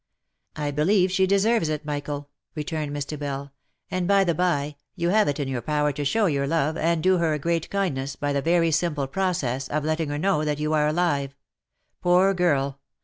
[0.55, 3.19] "I believe she deserves it, Michael," returned Mr.
[3.19, 3.53] Bell,
[3.91, 7.03] "and, by the by, you have it in your power to show your love, and
[7.03, 10.57] do her a great kindness by the very simple process of letting her know that
[10.57, 11.35] you are alive.
[12.01, 12.79] Poor girl